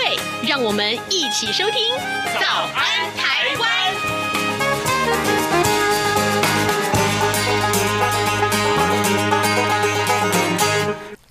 [0.00, 0.16] 对，
[0.48, 1.72] 让我们一起收听
[2.40, 3.68] 《早安台湾》。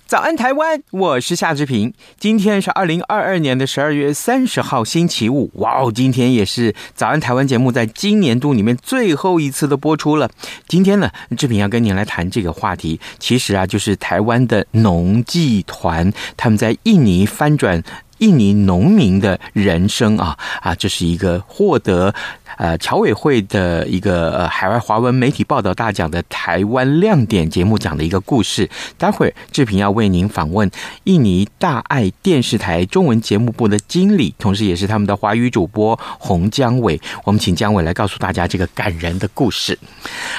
[0.06, 0.82] 早安，台湾！
[0.90, 1.94] 我是夏志平。
[2.18, 5.50] 今天是二零二二年的十二月三十号，星期五。
[5.54, 10.30] 哇哦，今天也是早安台湾节目在今年度里面最后一次的播出了。
[10.66, 17.82] 今天呢，志平要跟您来谈这个话题，其实啊，就是台湾的农技团他们在印尼翻转
[18.18, 22.14] 印尼农民的人生啊啊，这是一个获得。
[22.56, 30.68] 呃，侨委会的一个呃海外华文媒体报道大奖的台湾亮点节目讲的一个故事，待会儿志平要为您访问
[31.04, 37.00] 印尼大爱电视台中文节目部的经理，同时也是他们的华语主播洪姜伟。
[37.22, 39.78] 我们请姜伟来告诉大家这个感人的故事。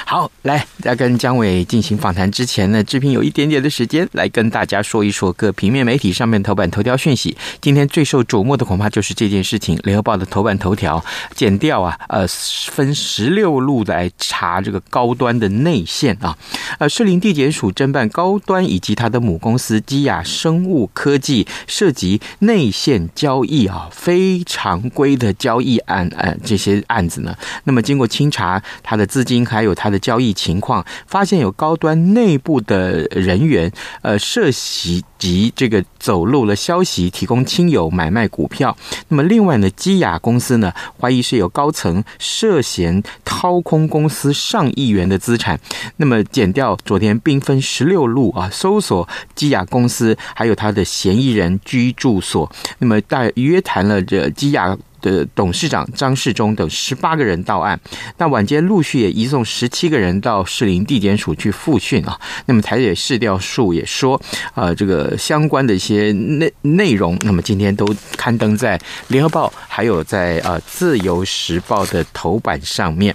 [0.04, 7.34] 好，来在跟姜伟进行访谈之前呢，志平有一点点的时间来跟大家说一说各平面媒体上面头版头条讯息。
[7.70, 11.04] 今天最受瞩目的恐怕就是这件事情，《联合报》的头版头条
[11.36, 11.96] 剪掉啊。
[12.08, 16.36] 呃，分十六路来查这个高端的内线啊。
[16.80, 27.32] 呃，士林地检署侦办高端以及他的母公司基亚生物科技涉及内线交易啊，非常规的交易案，呃，这些案子呢，
[27.62, 33.70] 那么经过清查，他的资金还有他的交易情况，发现有高端内部的人员，
[34.02, 38.76] 呃，涉嫌及这个走漏了消息，提供亲友买卖股票。
[39.06, 42.02] 那么另外呢，基亚公司呢，怀疑是有高层。
[42.18, 45.60] 涉嫌掏空公司上亿元的资产，
[45.98, 54.76] 那么减掉昨天兵分十六路啊，搜索基亚公司还有他的嫌疑人居住所，那么大约谈了这基亚。
[55.00, 57.78] 的董事长张世忠等十八个人到案，
[58.18, 62.18] 那晚间陆续也移送十七个人到士林地检署去复讯啊。
[62.46, 64.20] 那么台北市调处也说，
[64.54, 68.78] 呃，这个相关的一些内内容，那么今天都刊登在
[69.08, 73.14] 联合报，还有在呃自由时报的头版上面。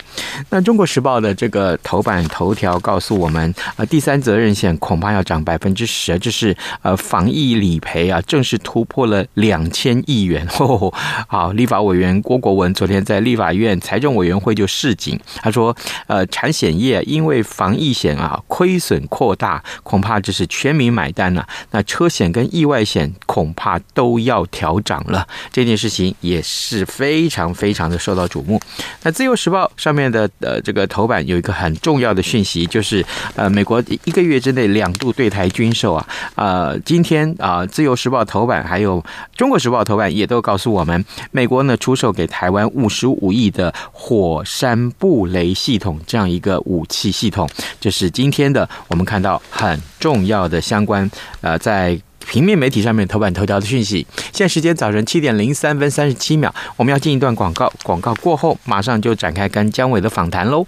[0.50, 10.47] 那中国时报的这个头版头条告诉我们，呃，第三责任险恐怕要涨百分之十，这是呃防疫理赔啊，正式突破了两千亿元。
[10.59, 10.91] 哦，
[11.28, 11.74] 好，立法。
[11.81, 15.75] 委员郭国文昨天在立法院财政委员会就示警，他说
[16.07, 21.47] ：“呃，产险业因为防疫险啊亏损扩大，恐怕这是全民买单了。
[21.71, 25.27] 那车险跟意外险恐怕都要调涨了。
[25.51, 28.61] 这件事情也是非常非常的受到瞩目。
[29.01, 33.03] 那自由时报上面的呃这个头版有一个很重要的讯息，就是
[33.35, 36.07] 呃美国一个月之内两度对台军售啊。
[36.35, 39.03] 呃，今天啊，自由时报头版还有
[39.35, 41.64] 中国时报头版也都告诉我们，美国。
[41.65, 47.49] 那出售给台湾五十五亿的火山布雷系统这样一个武器系统，
[47.79, 51.09] 这是今天的我们看到很重要的相关
[51.41, 54.05] 呃，在平面媒体上面头版头条的讯息。
[54.33, 60.65] 现在时间早晨七点零三分三十七秒，我们要进一段广告，广告过后马上就展开跟姜伟的访谈喽。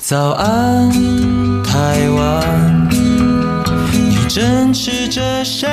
[0.00, 0.90] 早安，
[1.62, 5.66] 台湾，你正吃着什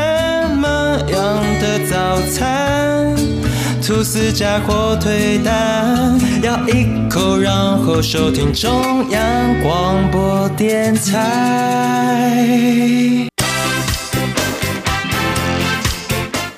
[0.55, 0.67] 么
[1.11, 2.68] 样的早餐？
[4.03, 12.29] 丝加火腿蛋，咬一口，然后收听中央广播电台。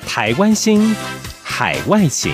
[0.06, 0.94] 台湾心，
[1.42, 2.32] 海外行。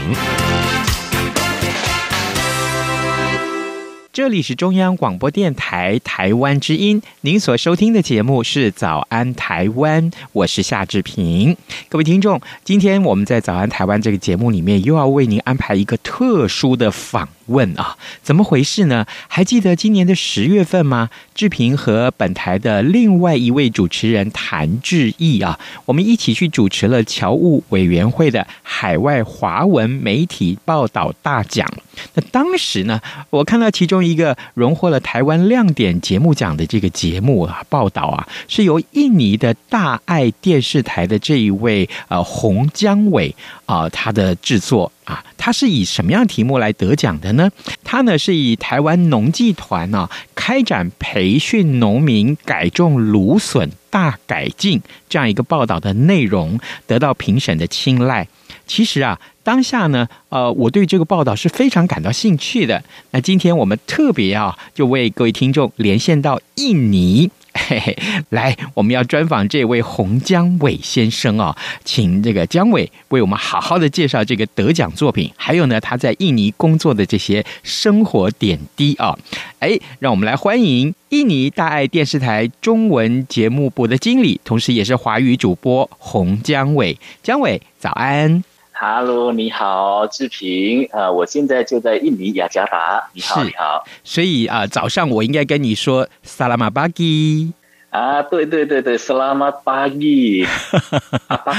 [4.18, 11.56] 这里是中央广播电台台湾之音，您所收听的节目是《早安台湾》，我是夏志平。
[11.88, 19.04] 各位听众，今天我们在《早安台湾》这个节目里面，又要为您安排一个特殊的访问啊，怎么回事呢？
[19.26, 21.10] 还记得今年的十月份吗？
[21.34, 31.68] 志平和本台的另外一位主持人谭志毅啊，我们一起去主持了侨务委员会的海外华文媒体报道大奖。
[32.14, 33.00] 那当时呢，
[33.30, 43.34] 我看到其中一个荣获了台湾亮点节目奖的这个节目啊，报道啊，是由印尼的大爱电视台的这一位呃洪江伟
[43.66, 47.50] 啊，他的制作啊，他是以什么样题目来得奖的呢？
[47.82, 58.28] 他呢是以台湾农技团呢、啊、开展培训农民改种芦笋大改进这样一个报道的内容，得到评审的青睐。
[58.66, 59.18] 其实啊。
[59.48, 62.84] 当下呢，呃，我对这个报道是非常感到兴趣的。
[63.12, 67.30] 那今天我们特别啊，就为各位听众连线到印尼。
[67.66, 67.98] 嘿嘿，
[68.30, 79.18] 来，我们要专访这位洪江伟先生啊，请这个江伟为我们好好的介绍这个得奖作品，还有呢，他在印尼工作的这些生活点滴啊。
[79.58, 86.96] 哎，让我们来欢迎印尼大爱电视台中文节目部的经理，同时也是华语主播洪江伟。
[87.22, 88.42] 江伟，早安。
[88.80, 90.88] Hello，你好，志平。
[90.92, 93.10] 呃，我现在就在印尼雅加达。
[93.12, 93.84] 你好，你好。
[94.04, 97.50] 所以啊、呃，早上我应该跟你说 Selamat pagi
[97.90, 101.42] 啊，对对对对，Selamat pagi，Apa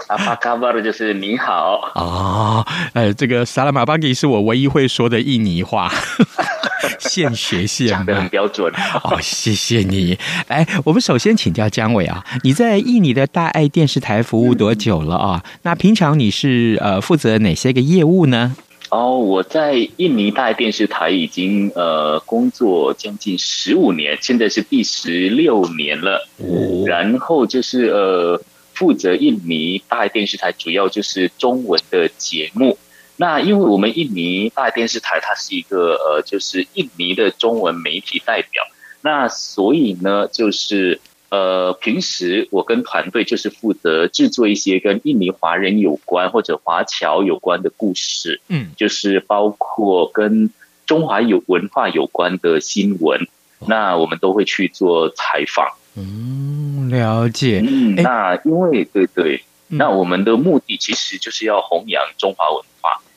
[0.00, 1.92] kabar？Apa kabar 就是你好。
[1.94, 5.92] 哦，呃，这个 Selamat pagi 是我唯一会说的印尼话。
[7.08, 8.72] 现学现卖，讲的很标准
[9.02, 10.18] 哦，谢谢你。
[10.48, 15.42] 来，我们首先请教姜伟啊，你在印尼的大爱电视台服务多久了啊？
[15.44, 18.56] 嗯、那平常你是呃负责哪些个业务呢？
[18.90, 26.28] 哦，我在印尼大爱电视台已经呃工作将近十五年，现在是第十六年了。
[26.38, 28.40] 哦、然后就是呃
[28.72, 32.78] 负责印尼大爱电视台，主要就是中文的节目。
[33.16, 38.62] 那因为我们印尼大电视台，它是一个呃，就是印尼的中文媒体代表，
[39.02, 50.50] 那所以呢，就是呃，平时我跟团队就是负责制作一些跟印尼华人有关或者华侨有关的故事，嗯，就是包括跟
[50.84, 53.28] 中华有文化有关的新闻，
[53.66, 55.68] 那我们都会去做采访。
[55.96, 57.62] 嗯，了解。
[57.64, 62.66] 嗯，那因为对对，那我们的目的其实就是要弘扬中华文化。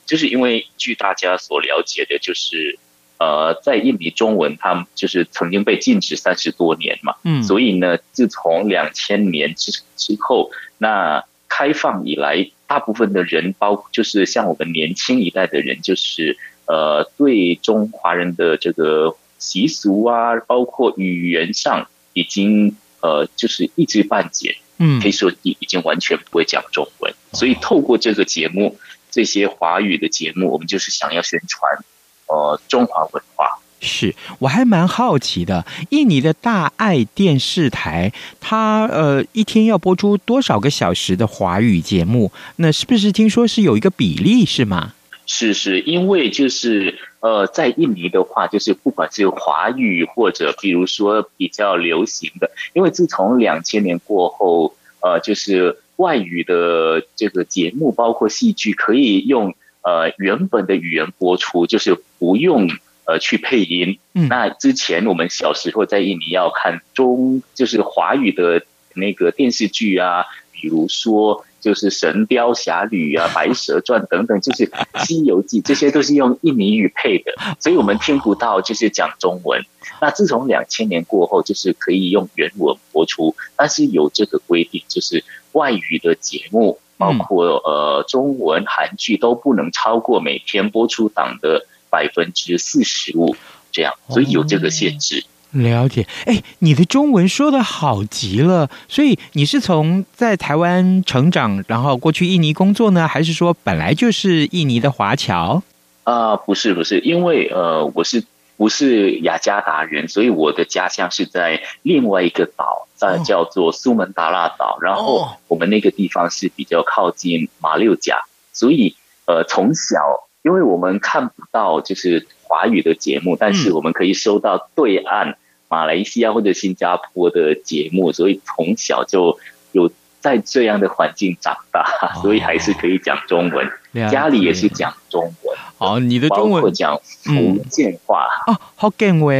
[0.08, 2.78] 就是因为据大家所了解的，就是，
[3.18, 28.78] 呃，在印尼中文，它就是曾经被禁止三十多年嘛，嗯，所以呢，自从两千年之之后，那开放以来，大部分的人，包括就是像我们年轻一代的人，就是呃，对中华人的这个习俗啊，包括语言上，已经呃，就是一知半解，嗯，可以说已已经完全不会讲中文，所以透过这个节目。
[29.10, 31.84] 这些华语的节目，我们就是想要宣传，
[32.26, 33.58] 呃，中华文化。
[33.80, 42.32] 是，我还蛮好奇的，印尼的大爱电视台，它呃一天要播出多少个小时的华语节目？
[42.56, 44.94] 那是不是听说是有一个比例是吗？
[45.26, 55.78] 是是，因为就是呃，在印尼的话，就是不管是华语或者比如说比较流行的，因为自从两千年过后，呃，就是。
[55.98, 62.68] 外语的这个节目，包括戏剧，可以用呃原本的语言播出，就是不用
[63.04, 63.98] 呃去配音。
[64.14, 68.62] 嗯，那之前我们小时候在印尼要看中，就是华语的
[68.94, 74.66] 那个电视剧啊，比如说就是《神雕侠侣》啊，《白蛇传》等等，就是
[75.06, 79.62] 《西游记》，这些都是用印尼语配的，所以我们听不到就是讲中文。
[80.00, 85.24] 那自从两千年过后，就是可以用原文播出，但是有这个规定，就是。
[85.52, 93.34] 外语的节目，包括呃中文、韩剧都不能超过每天播出档的百分之四十五，
[93.72, 95.24] 这样，所以有这个限制。
[95.52, 105.62] 了解，哎，你的中文说的好极了，所以你是从在台湾成长，然后过去印尼工作呢，还是说本来就是印尼的华侨？
[106.04, 108.24] 啊，呃，不是不是，因为呃我是。
[108.58, 114.78] 不是雅加达人，所以我的家乡是在另外一个岛，在叫做苏门答腊岛。
[114.82, 118.96] 然后我们那个地方是比较靠近马六甲，所以
[119.26, 120.00] 呃，从小
[120.42, 129.38] 因为我们看不到就是华语的节目，但是我们可以收到对岸马来西亚或者新加坡的节目，所以从小就
[129.72, 131.84] 有在这样的环境长大，
[132.22, 135.56] 所以还是可以讲中文，家里也是讲中文。
[135.78, 139.32] 哦，你的中文讲福建话、嗯、哦，福建话、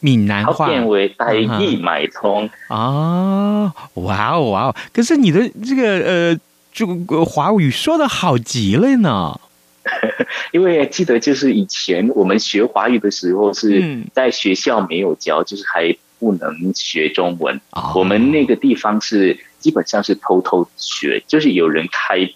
[0.00, 3.74] 闽南话、福建话台语买通啊！
[3.94, 4.76] 哇哦哇哦！
[4.92, 6.40] 可是你的这个呃，
[6.72, 9.38] 这个华语说的好极了呢。
[10.52, 17.60] 因为记得就是以前我们学华语的时候是在学校没有教，就是还不能学中文。
[17.72, 22.28] 哦、我们那个地方是基本上是偷偷学，就是有人开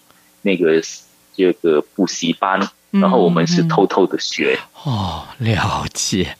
[0.43, 0.81] 那个
[1.35, 2.71] 这个补习班。
[2.91, 6.37] 然后我们是偷偷的学、嗯、哦，了解。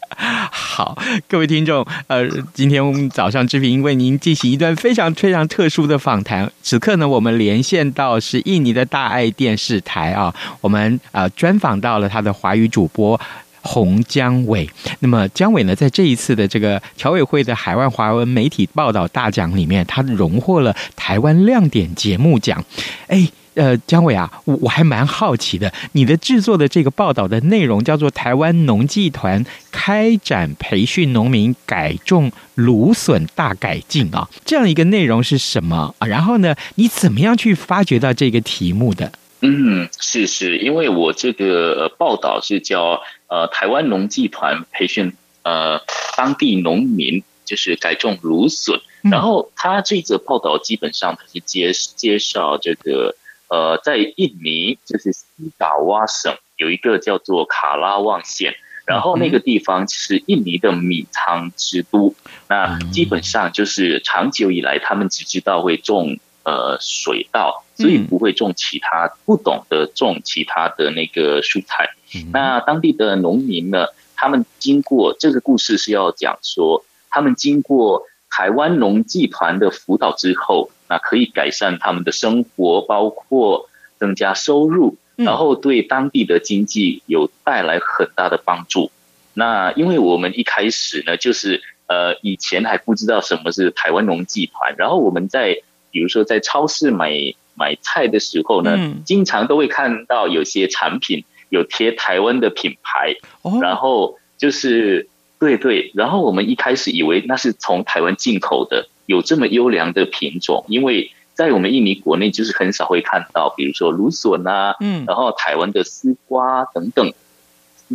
[0.51, 6.51] 好，各位听众，呃，今天我们早上志平为您进行一段非常非常特殊的访谈。
[6.63, 13.19] 此刻呢，我们连线到是印尼的大爱电视台啊，我们呃专访到了他的华语主播
[13.61, 14.69] 洪江伟。
[14.99, 22.65] 那么江伟呢，在这一次的这个侨委会的海外华文媒体报道大奖里面，他荣获了台湾亮点节目奖。
[23.07, 23.31] 哎。
[23.55, 36.07] 呃，姜伟啊，我我还蛮好奇的，你的制作的这个报道的内容叫做“台湾农技团开展培训农民改种芦笋大改进”啊，这样一个内容是什么啊？
[36.07, 39.11] 然后呢，你怎么样去发掘到这个题目的？
[39.41, 45.81] 嗯，是是，因为我这个报道是叫呃台湾农技团培训呃
[46.17, 53.17] 当地农民就是改种芦笋，嗯、然后他这则报道基本上他是介介绍这个
[53.51, 55.27] 呃在印尼就是西
[55.59, 58.55] 爪哇省有一个叫做卡拉旺县，
[58.87, 62.15] 然后那个地方是印尼的米仓之都，嗯、
[62.49, 66.19] 那基本上就是长久以来他们只知道会种。
[66.43, 71.91] 呃，水稻，所以不会种其他，嗯、不懂得种其他的那个蔬菜。
[72.15, 88.91] 嗯、那当地的农民呢，他们经过这个故事是要讲说，他们经过台湾农技团的辅导之后，那可以改善他们的生活，包括增加收入，然后对当地的经济有带来很大的帮助。
[88.91, 88.93] 嗯、
[89.33, 95.63] 那因为我们一开始呢，就是呃以前还不知道什么是台湾农技团，然后我们在。
[95.93, 97.11] 比如说，在超市买
[97.57, 105.09] 买菜的时候呢，嗯、经常都会看到有些产品有贴台湾的品牌，哦、然后就是
[105.41, 117.13] 对对，然后我们一开始以为那是从台湾进口的，有这么优良的品种，因为在我们印尼国内就是很少会看到，比如说芦笋啊，嗯，然后台湾的丝瓜等等，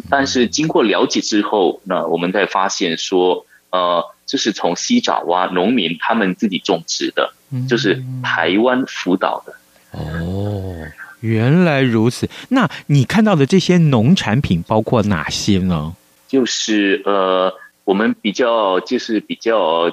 [0.10, 4.12] 但是经过了解之后，那我们才发现说，呃。
[4.28, 7.32] 这是从西爪哇农民他们自己种植的，
[7.70, 9.54] 就是台湾辅导的。
[9.92, 10.76] 哦，
[11.20, 12.28] 原来如此。
[12.50, 15.96] 那你看到的这些农产品包括哪些呢？
[16.28, 17.54] 就是呃，
[17.84, 19.92] 我们比较就是比较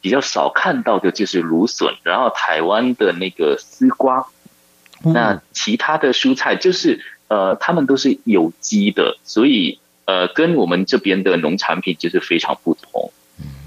[0.00, 4.26] 比较少看到的就是芦笋，然后台湾的那个丝瓜。
[5.02, 13.12] 那其他的蔬菜就是呃，他们都是有机的，所以呃，跟我们这边的农产品就是非常不同。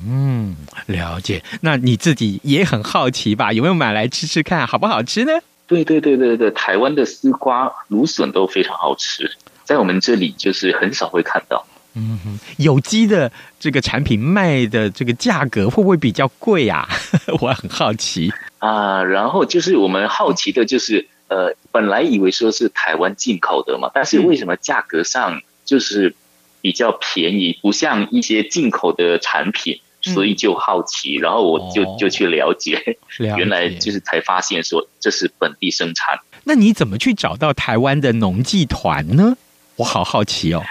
[0.06, 0.56] 嗯，
[0.88, 1.42] 了解。
[1.62, 3.54] 那你自己也很好奇吧？
[3.54, 5.32] 有没有买来吃吃看，好不好吃呢？
[5.66, 9.32] 对对对对对，台湾的丝瓜、芦笋都非常好吃，
[9.63, 11.66] 在我们这里就是很少会看到。
[11.96, 16.88] 嗯哼，有机的这个产品卖的这个价格会不会比较贵啊？
[17.42, 19.04] 我很好奇啊。
[19.04, 26.16] 然后就是我们好奇的就是，呃，本来以为说是台湾进口的嘛，但是为什么价格上就是
[26.62, 29.80] 比较便宜，不像一些进口的产品？
[30.06, 32.76] 所以就好奇，然后我就就去了解，
[33.20, 36.20] 了解，原来就是才发现说这是本地生产。
[36.44, 39.38] 那你怎么去找到台湾的农技团呢？
[39.78, 40.62] 我好好奇哦。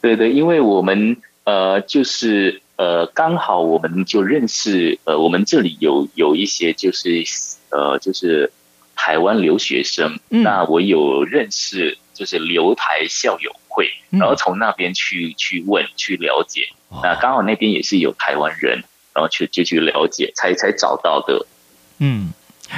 [0.00, 7.24] 对对，因为我们呃就是呃刚好我们就认识呃我们这里有有一些就是
[7.70, 8.52] 呃就是
[8.94, 16.68] 台湾留学生，嗯、那我有认识就是留台校友会，然后从那边去去问去了解。
[17.02, 18.82] 那刚好那边也是有台湾人，
[19.14, 21.46] 然后去就去了解，才才找到的。
[21.98, 22.32] 嗯，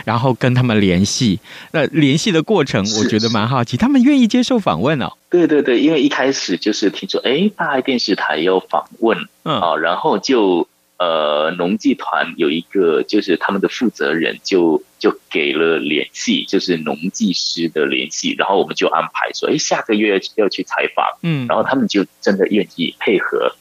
[0.04, 1.40] 然后跟他们联系，
[1.72, 5.12] 那联系的过程我觉得蛮好奇，他们愿意接受访问哦。
[5.28, 10.66] 对对对，因为一开始就是听说，哎，大爱电视台要访问，嗯，啊，然后就
[10.98, 23.54] 呃，农技团有一个就是他们的负责人就就给了联系，就是农技师的联系，然后我们就安排说，哎，下个月要去采访，嗯，然后他们就真的愿意配合。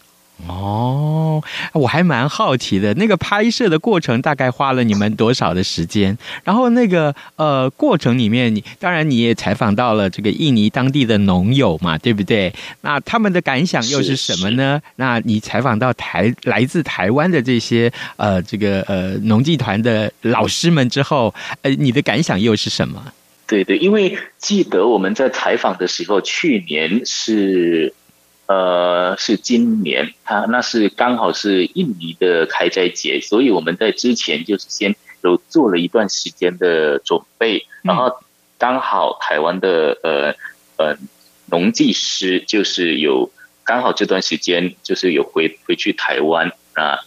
[0.47, 1.43] 哦，
[1.73, 6.17] 我还蛮好奇的，那个拍摄的过程大概花了你们多少的时间？
[6.43, 12.51] 然后那个呃过程里面，你当然你也采访到了这个印尼当地的农友嘛，对不对？
[12.81, 14.81] 那他们的感想又是什么呢？
[14.95, 23.13] 那你采访到台来自台湾的这些呃这个呃农技团的老师们之后，呃，你的感想又是什么？
[23.45, 27.93] 对对，因为记得我们在采访的时候，去年是。
[28.49, 38.11] 呃，是今年，它那是刚好是印尼的开斋节，所以我们在之前就是先有做了一段时间的准备，然后
[38.57, 40.33] 刚好台湾的呃
[40.77, 40.97] 呃
[41.45, 43.31] 农技师就是有
[43.63, 46.97] 刚好这段时间就是有回回去台湾啊，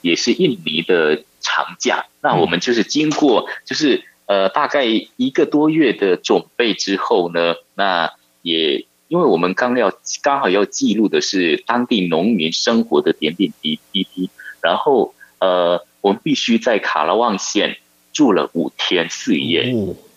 [0.00, 8.86] 也是印尼的长假，那我们就是经过就是呃大概一个多月的准备之后呢，那也。
[9.08, 14.30] 因为我们刚要刚好要记录的是当地农民生活的点点滴滴，
[14.62, 17.78] 然后呃，我们必须在卡拉旺县
[18.12, 19.74] 住了五天四夜。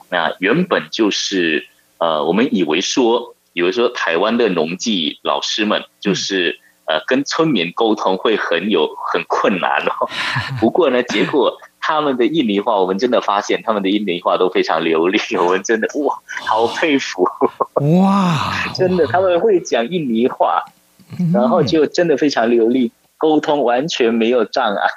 [0.10, 1.68] 那原本就是
[1.98, 10.10] 呃，我们以为说，以为说台湾的农技老师们就是呃，跟村民沟通会很有很困难哦。
[10.60, 11.58] 不过呢，结果。
[11.82, 16.16] 他们的印尼话，我们真的发现他们的印尼话都非常流利， 我们真的哇，
[16.48, 17.28] 好佩服
[18.00, 18.72] 哇！
[18.76, 20.64] 真的他们会讲印尼话，
[21.34, 24.90] 然后就真的非常流利，沟通完全没有障碍。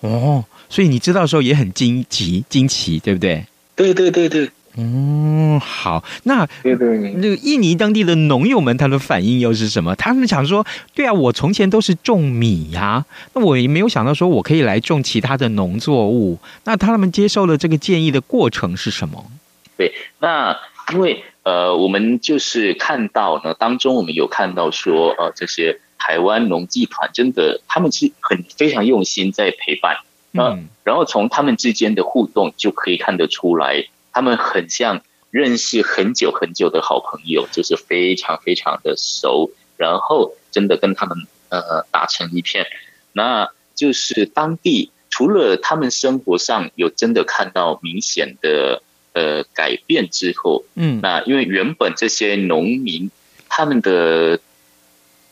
[0.00, 3.46] 哦，所以你知道的时候也很惊奇，惊奇，对不对？
[3.76, 4.50] 对对对对。
[4.76, 9.94] 嗯，好，那对对，那个印尼当地的农友们，他的反应又是什么？
[9.96, 10.64] 他们想说，
[10.94, 16.38] 对啊，我从前都是种米呀、啊，那我也没有想到说我可以来种其他的农作物。
[16.64, 19.22] 那他们接受了这个建议的过程是什么？
[19.76, 20.56] 对，那
[20.94, 29.98] 因为呃，我们就是看到呢，当中我们有看到说，呃，这些台湾农技团真的他们是很非常用心在陪伴，
[30.32, 33.84] 嗯，然后从他们之间的互动就可以看得出来。
[34.12, 41.16] 他们很像认识很久很久的好朋友，就是非常非常的熟，然后真的跟他们
[41.48, 42.66] 呃打成一片。
[43.12, 53.10] 那就是当地除了他们生活上有真的看到明显的呃改变之后，嗯，那因为原本这些农民
[53.48, 54.40] 他们的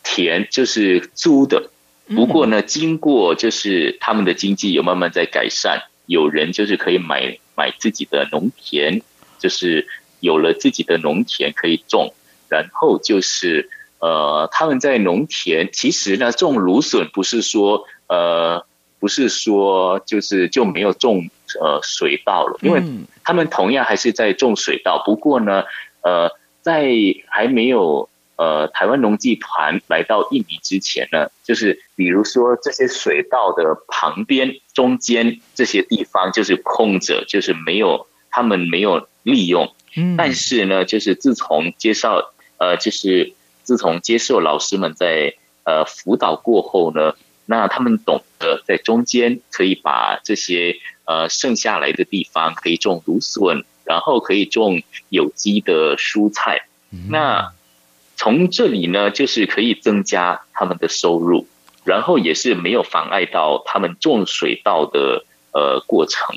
[0.03, 1.69] 田就是租的，
[2.07, 7.39] 不过呢，经过就是他们的经济有慢慢在改善，有人就是可以买。
[7.53, 9.03] 买自己的农田，
[9.37, 9.85] 就是
[10.19, 12.15] 有了自己的农田可以种，
[12.49, 18.65] 然后就是呃，他们在农田其实呢种芦笋不是说呃
[18.99, 22.81] 不是说就是就没有种呃水稻了，因为
[23.23, 25.65] 他们同样还是在种水稻，不过呢
[26.01, 26.89] 呃在
[27.27, 28.09] 还没有
[28.41, 34.59] 呃台湾农技团来到印尼之前呢，就是比如说这些水稻的旁边。
[34.73, 39.75] 中间这些地方就是空着，就是没有他们没有利用。
[39.97, 43.33] 嗯，但是呢，就是自从接受呃，就是
[43.63, 56.65] 自从接受老师们在呃辅导过后呢，那他们懂得在中间可以把这些呃剩下来的地方可以种芦笋，然后可以种有机的蔬菜。
[57.09, 57.51] 那
[58.21, 61.47] 从这里呢，就是可以增加他们的收入。
[61.83, 66.35] 然后也是没有妨碍到他们种水稻的呃过程，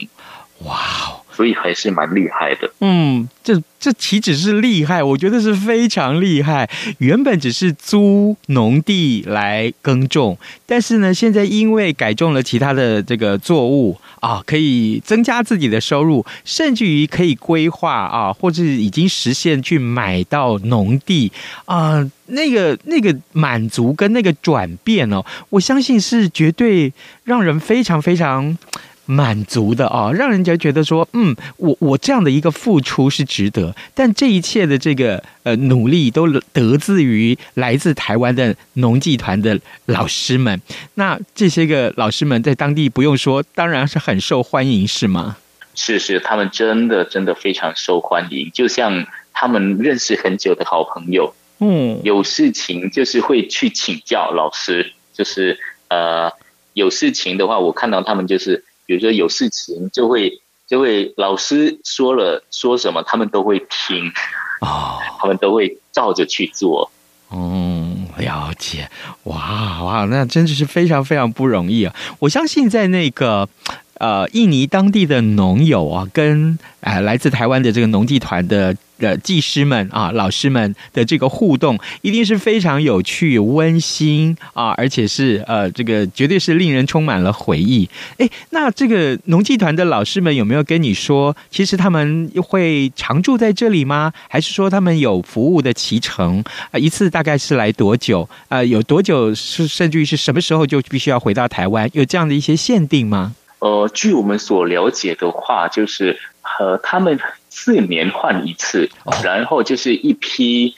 [0.64, 2.70] 哇哦，所以还是蛮厉害的。
[2.80, 6.68] 嗯，这这岂止是厉害，我觉得是非常厉害。
[6.98, 21.30] 原本只是租农地来耕种，但是呢，现在因为改种了其他的这个作物啊，可以增加自己的收入，甚至于可以规划啊，或者已经实现去买到农地
[21.64, 22.10] 啊。
[22.26, 26.90] 那个那个满足跟那个转变哦，我相信是绝对
[27.24, 28.56] 让人非常非常
[29.06, 33.74] 满足的哦，让人家觉得说，嗯，我我这样的一个付出是值得。
[33.94, 40.60] 但这一切的这个呃努力都得自于来自台湾的农技团的老师们。
[40.94, 45.36] 那这些个老师们在当地不用说，当然是很受欢迎，是吗？
[45.74, 51.34] 是是，他们真的真的非常受欢迎，就像他们认识很久的好朋友。
[51.58, 56.30] 嗯，有事情就是会去请教老师，就是呃，
[56.72, 64.12] 有事情的话，我看到他们就是，比如说有事情就会就会老师说了说什么，他们都会听
[64.60, 66.90] 啊，他们都会照着去做。
[67.30, 68.88] 嗯，了解，
[69.24, 71.94] 哇哇，那真的是非常非常不容易啊！
[72.20, 73.48] 我相信在那个。
[73.98, 87.88] 呃，印尼当地的农友啊，跟呃来自台湾的这个农技团的呃技师们啊、老师们的这个互动，一定是非常有趣、温馨啊，而且是呃这个绝对是令人充满了回忆。
[88.18, 94.12] 哎，那这个农技团的老师们有没有跟你说，其实他们会常住在这里吗？
[94.28, 96.78] 还是说他们有服务的期程啊？
[96.78, 98.28] 一次大概是来多久？
[98.48, 101.88] 呃，有多久是甚至于是什么时候就必须要回到台湾？
[101.92, 103.34] 有这样的一些限定吗？
[103.64, 106.20] 呃，据我们所了解的话，就是
[106.58, 108.90] 呃，他们四年换一次，
[109.22, 110.74] 然后就是一批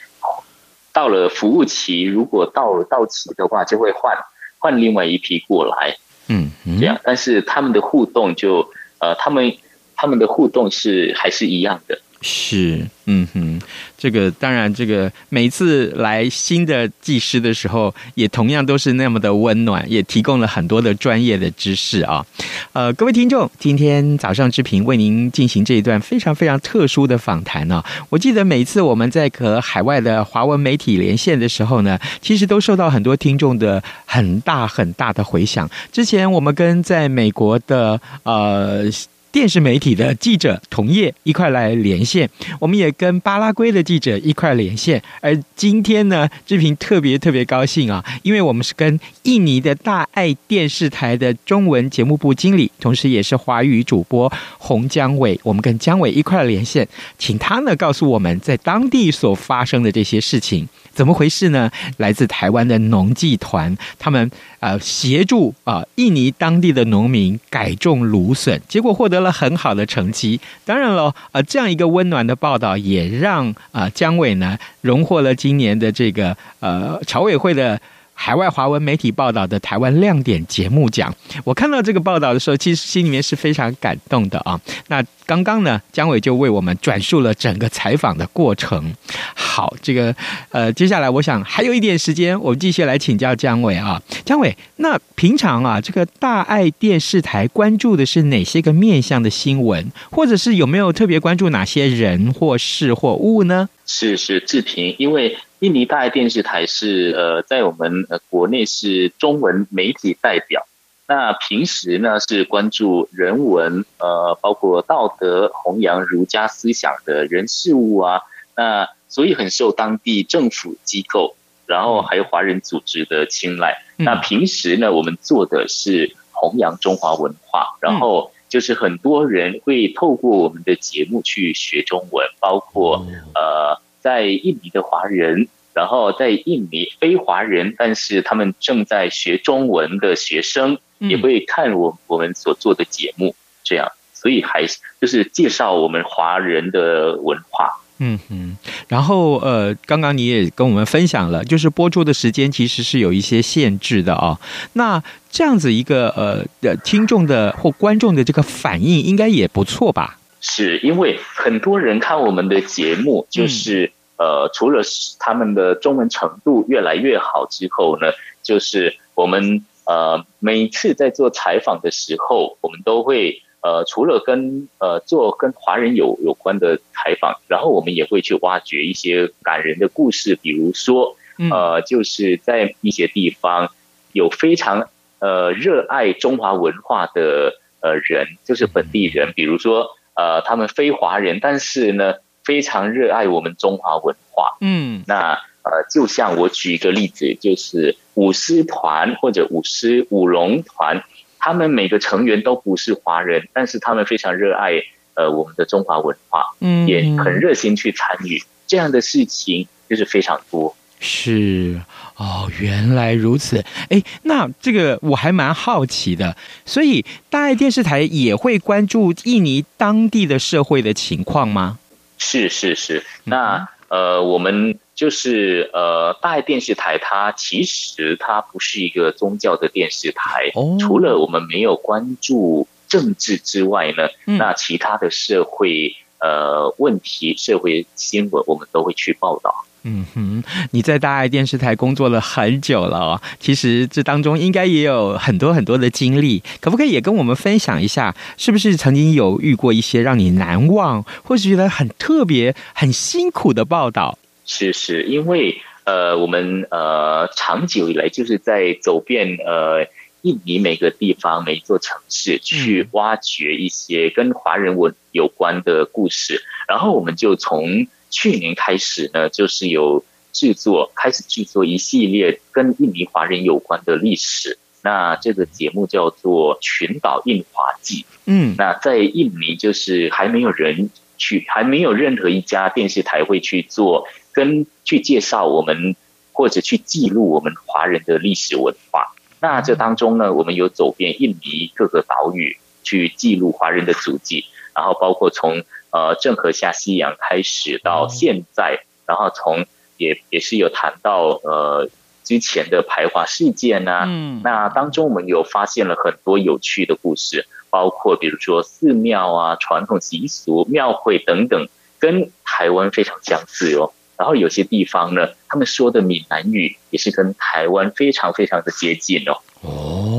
[0.93, 4.17] 到了服务期，如果到到期的话，就会换
[4.57, 5.97] 换另外一批过来，
[6.29, 6.97] 嗯，嗯，这样。
[7.03, 9.57] 但是他们的互动就呃，他们
[9.93, 11.99] 他们的互动是还是一样的。
[12.21, 13.61] 是，嗯哼，
[13.95, 22.25] 这个当然，这个每一次来新的技师的时候，也同样都是那么的温暖，也提供了很多的专业的知识啊。
[22.73, 35.69] 呃，各位听众，今天早上志平为您进行这一段非常非常特殊的访谈呢、我记得每一次我们在和海外的华文媒体连线的时候呢，其实都受到很多听众的很大很大的回响。
[35.91, 38.89] 之前我们跟在美国的呃。
[39.31, 45.01] 电视媒体的记者同业一块来连线，我们也跟巴拉圭的记者一块连线。
[45.21, 56.87] 而今天呢，志平特别特别高兴啊，因为我们是跟印尼的大爱电视台的中文节目部经理，同时也是华语主播洪江伟，我们跟江伟一块连线，
[57.17, 60.67] 请他呢告诉我们在当地所发生的这些事情。
[60.97, 61.69] 怎么回事呢？
[61.97, 70.39] 来自台湾的农技团，他们呃协助啊、印尼当地的农民改种芦笋，结果获得了很好的成绩。
[70.65, 77.79] 当然了，啊、呃、这样一个温暖的报道，也让啊、呃、姜伟呢荣获了今年的这个呃侨委会的。
[78.19, 84.59] 海外华文媒体报道的台湾亮点节目奖，我看到这个报道的时候，其实心里面是非常感动的啊。
[84.87, 88.91] 那刚刚呢，姜伟就为我们转述了整个采访的过程。
[89.35, 90.13] 好，这个
[90.49, 94.01] 呃，接下来我想还有一点时间，我们继续来请教姜伟啊。
[94.25, 103.69] 姜伟，那平常啊，这个大爱电视台关注的是哪些个面向的新闻，或者是有没有特别关注哪些人或事或物呢？
[103.85, 105.37] 是是，志平，因为。
[105.59, 110.67] 印尼大爱电视台是呃，在我们呃国内是中文媒体代表。
[111.07, 118.21] 那平时呢是关注人文，呃，包括道德、弘扬儒家思想的人事物啊。
[118.55, 123.81] 那所以很受当地政府机构，然后还有华人组织的青睐。
[123.95, 133.81] 那平时呢，我们做的是弘扬中华文化，然后就是很多人会透过我们的节目去学中文，包括呃。
[134.07, 147.81] 在印尼的华人，然后在印尼非华人，但是他们正在学中文的学生，也会看我我们所做的节目，这样，所以还是就是介绍我们华人的文化。
[147.99, 148.55] 嗯嗯，
[148.87, 154.39] 然后呃，刚刚你也跟我们分享了，就是播出的时间其实是有一些限制的啊、哦。
[154.73, 160.17] 那这样子一个呃的听众的或观众的这个反应，应该也不错吧？
[160.39, 163.91] 是因为很多人看我们的节目，就是。
[164.17, 164.81] 呃，除了
[165.19, 181.15] 他们的中文程度越来越好之后呢，就是我们呃每次在做采访的时候，我们都会呃除了跟呃做跟华人有有关的采访，然后我们也会去挖掘一些感人的故事，比如说
[181.51, 183.69] 呃就是在一些地方
[184.13, 192.15] 有非常呃热爱中华文化的呃人，就是本地人，比如说呃他们非华人，但是呢。
[192.47, 195.33] 非常热爱我们中华文化，嗯，那
[195.63, 201.03] 呃，就像我举一个例子，就是舞狮团或者舞狮舞龙团，
[201.39, 204.81] 他们每个成员都不是华人，但是他们非常热爱
[205.15, 210.73] 呃我们的中华文化，嗯，也很热心去参与这样的事情，就是非常多。
[211.01, 211.81] 是
[212.15, 213.63] 哦，原来如此。
[213.89, 221.77] 哎，那这个我还蛮好奇的，所以大爱电视台也会关注印尼当地的社会的情况吗？
[222.17, 230.51] 是是是，那呃，我们就是呃，大爱电视台，它其实它不是一个宗教的电视台。
[230.55, 239.63] 哦，除了我们没有关注政治之外呢，嗯，那其他的社会呃问题、社会新闻，我们都会去报道。
[239.89, 248.13] 嗯哼，你在大爱电视台工作了很久了哦，其实这当中应该也有很多很多的经历，可不可以也跟我们分享一下？
[248.35, 254.19] 是不是曾经有遇过一些让你难忘，或是觉得很特别、很辛苦的报道？
[254.45, 259.87] 是是，因为呃，我们呃长久以来就是在走遍呃
[260.23, 267.87] 印尼每个地方、每一座城市，去挖掘一些跟华人文有关的故事，嗯、然后我们就从。
[268.09, 274.57] 去年开始呢，就是有制作，开始制作一系列跟印尼华人有关的历史。
[274.81, 278.01] 那这个节目叫做《群岛印华记》。
[278.25, 285.95] 嗯，那在印尼就是还没有人去，还没有任何一家电视台会去做跟去介绍我们
[286.31, 289.13] 或者去记录我们华人的历史文化。
[289.41, 295.63] 那这当中呢，我们有走遍印尼各个岛屿去记录华人的足迹，然后包括从。
[295.91, 299.65] 呃，郑和下西洋开始到现在，然后从
[299.97, 301.89] 也也是有谈到呃
[302.23, 311.67] 之前的排华事件呐、啊，嗯，那当中我们有发现了很多有趣的故事，包括比如说寺庙啊、传统习俗、庙会等等，
[311.99, 313.93] 跟台湾非常相似哦。
[314.17, 319.37] 然后有些地方呢，他们说的闽南语也是跟台湾非常非常的接近哦。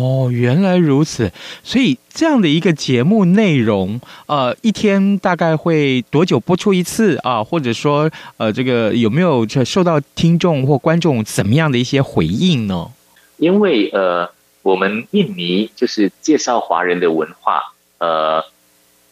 [0.09, 1.31] 哦，原来如此，
[1.63, 7.45] 所以这样的一个节目内容，呃，一天大概会多久播出一次啊？
[7.45, 12.91] 或者说，呃，这个有没有受到听众或观众怎么样的一些回应呢？
[13.37, 14.31] 因为呃，
[14.63, 18.43] 我们印尼就是介绍华人的文化，呃，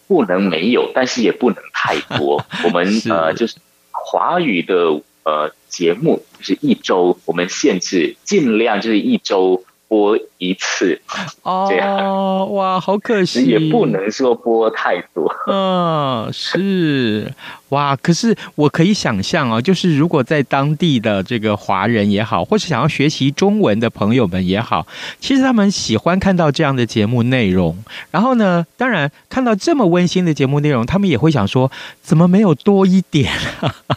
[0.09, 2.43] 不能没有，但是也不能太多。
[2.65, 3.57] 我们呃，就是
[3.91, 9.63] 华语的呃节目，就是一周，我们限制尽量就是一周。
[9.89, 11.01] 播一次
[11.43, 15.33] 哦， 这样哇，好可惜，也不能说播太多。
[15.49, 17.33] 嗯，是
[17.69, 24.87] 哇，可是我可以想象啊，就是如果在当地的这个华人也好，或是想要学习中文的朋友们也好，
[25.21, 27.77] 其实他们喜欢看到这样的节目内容。
[28.11, 31.71] 然后呢，当然看到这么温馨的节目内容，他们也会想说，
[32.03, 33.33] 怎么没有多一点？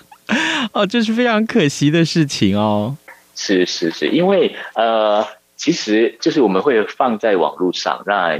[0.73, 2.95] 哦，这是非常可惜的事情哦。
[3.35, 5.25] 是是是，因为呃。
[5.59, 8.37] 其实就是我们会放在网络上，那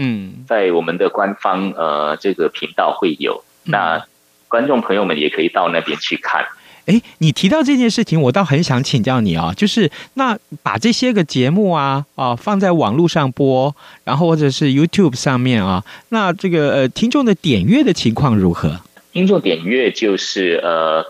[0.47, 4.01] 在我们的官方呃这个频道会有，那
[4.47, 6.45] 观众朋友们也可以到那边去看。
[6.85, 18.79] 哎，你提到这件事情，我倒很想请教你啊，就是那把这些个节目啊啊放在网络上播，然后或者是 YouTube 上面啊，那这个呃听众的点阅的情况如何？
[19.11, 21.05] 听众点阅就是呃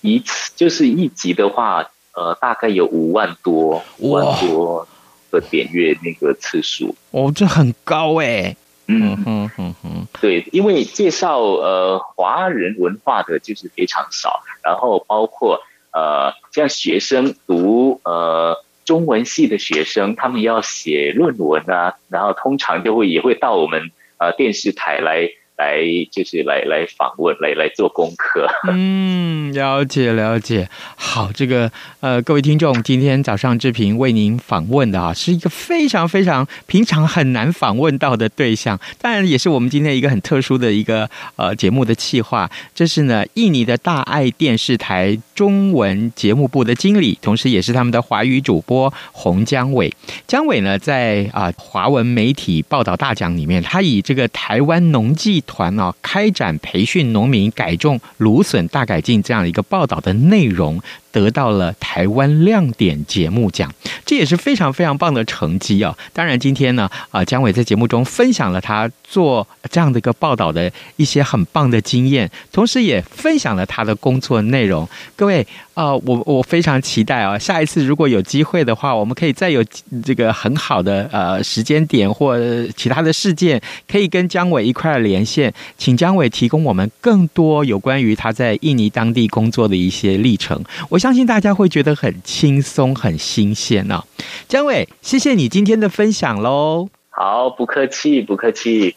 [0.00, 4.88] 一次就是一集的话，呃大概有五万多，五万多。
[5.32, 8.54] 的点阅那个次数哦，这很高哎。
[8.86, 15.60] 嗯哼哼哼，对，因为介绍呃华人文化的就是非常少，然后包括
[15.92, 25.30] 呃像学生读呃中文系的学生，他们要写论文啊，然后通常就会也会到我们呃电视台来。
[25.62, 25.78] 来
[26.10, 28.48] 就是来来访问，来来做功课。
[28.68, 30.68] 嗯，了解了解。
[30.96, 31.70] 好，这个
[32.00, 42.50] 呃，各位听众，今天早上志平为您访问的啊，是一个非常非常平常很难访问到的对象，当然也是我们今天一个很特殊的一个呃节目的企划。
[42.74, 49.92] 这是呢，印尼的大爱电视台中文节目部的经理，同时也是他们的华语主播洪姜伟。
[50.26, 60.80] 姜伟呢，在啊、华文媒体报道大奖里面，他以这个台湾农技团啊，开展培训农民改种芦笋大改进这样一个报道的内容，
[61.12, 63.72] 得到了台湾亮点节目奖，
[64.04, 65.96] 这也是非常非常棒的成绩啊！
[66.12, 74.88] 当然，今天呢，啊，姜伟在节目中分享了他做这样的一个报道的一些很棒的经验，同时也分享了他的工作内容。
[75.14, 79.62] 各位啊，我我非常期待啊，下一次如果有机会的话，我们可以再有
[80.02, 82.38] 这个很好的呃时间点或
[82.74, 90.58] 其他的事件，可以跟姜伟一块连线，请姜伟提供我们更多有关于他在印尼当地工作的一些历程。
[90.88, 91.01] 我。
[91.02, 94.04] 相信大家会觉得很轻松、很新鲜呢、哦。
[94.46, 96.88] 姜伟，谢谢你今天的分享喽。
[97.10, 98.94] 好，不客气，不客气。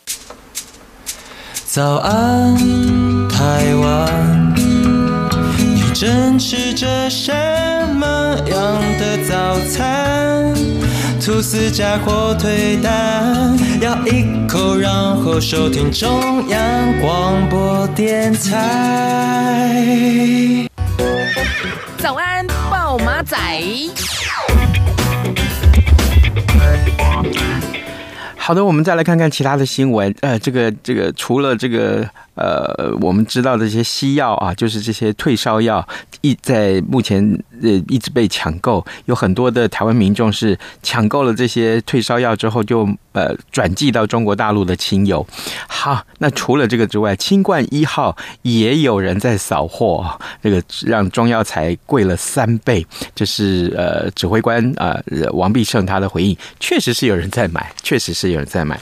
[1.66, 2.56] 早安，
[3.28, 4.54] 台湾，
[5.58, 7.34] 你正吃着什
[7.96, 10.54] 么样的早餐？
[11.20, 19.72] 吐司加火腿蛋，咬一口，然后收听中央广播电台。
[22.06, 23.36] 早安，暴马仔。
[28.38, 30.14] 好的，我们再来看看其他的新闻。
[30.22, 32.08] 呃，这个这个，除了这个。
[32.36, 35.88] 呃，我们知道的这些西药啊，就是这些退烧药，
[36.20, 37.24] 一在目前
[37.64, 45.26] 呃一直被抢购，有很多的台湾民众是抢购了这些退烧药之后就，呃转寄到中国大陆的亲友。
[45.68, 52.86] 好，那除了这个之外，清冠一号也有人在扫货，这个让中药材贵了三倍。
[53.16, 58.78] 这是呃指挥官啊、呃、王必胜他的回应，确实是有人在买，确实是有人在买。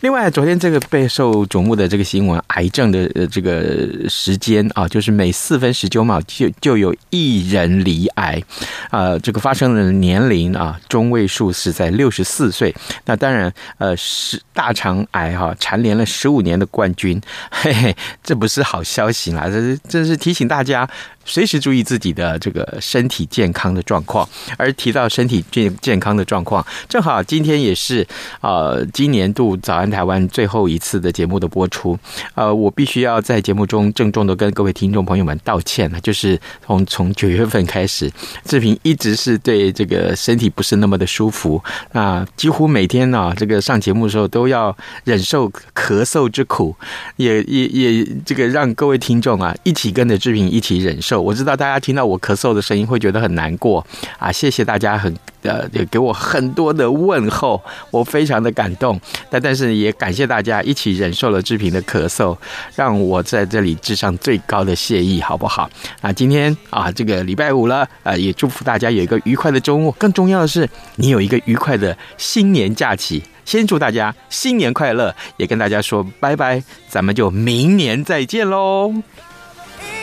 [0.00, 2.85] 另外，昨天这个备受瞩目的这个新闻，癌症。
[2.90, 8.42] 的呃这个时间啊，就是每四分十九秒就就有一人罹癌，
[8.90, 12.74] 啊，这个发生的年龄啊中位数是在六十四岁。
[13.04, 17.20] 那当然，呃，是大肠癌哈蝉联了十五年的冠军，
[17.50, 20.88] 嘿嘿，这不是好消息啦，这是这是提醒大家。
[21.26, 28.06] 随时注意自己的这个身体健康的状况，而提到身体健健康的状况，正好今天也是
[28.40, 31.98] 呃今年度早安台湾最后一次的节目的播出，
[32.34, 38.08] 呃，我必须要在节目中郑重的跟各位听众朋友们道歉了，就是从从九月份开始，
[38.44, 41.60] 志平一直是对这个身体不是那么的舒服，
[41.90, 46.76] 那几乎每天呢、啊，这个上节目的时候都要忍受咳嗽之苦，
[47.16, 51.15] 也也也这个让各位听众啊一起跟着志平一起忍受。
[51.20, 53.84] 我知道大家听到我咳嗽的声音会觉得很难过
[54.18, 59.00] 啊，谢谢大家很呃也给我很多的问候，我非常的感动。
[59.30, 62.36] 但但是也感谢大家一起忍受了志平的咳嗽，
[62.74, 65.68] 让我在这里致上最高的谢意，好不好？
[66.00, 69.92] 啊，今天啊这个礼拜五了，啊也祝福大家有一个愉快的周末。
[69.92, 73.22] 更重要的是，你有一个愉快的新年假期。
[73.44, 78.92] 先祝大家新年快乐，也跟大家说拜拜，咱们就明年再见喽。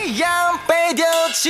[0.06, 0.28] 一样
[0.66, 1.48] 被丢弃